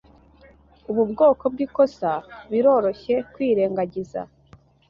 [0.89, 2.09] Ubu bwoko bwikosa
[2.51, 4.21] biroroshye kwirengagiza.